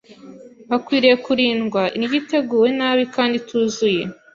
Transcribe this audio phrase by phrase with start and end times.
[0.69, 4.03] bakwiriye kurindwa “indyo iteguwe nabi kandi ituzuye.